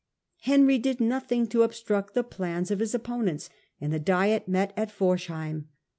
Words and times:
Henry 0.39 0.79
did 0.79 0.99
nothing 0.99 1.45
to 1.49 1.61
obstruct 1.61 2.15
the 2.15 2.23
plans 2.23 2.71
of 2.71 2.79
his 2.79 2.95
opponents, 2.95 3.51
and 3.79 3.93
the 3.93 3.99
diet 3.99 4.47
met 4.47 4.73
at 4.75 4.89
Forcheim. 4.89 5.67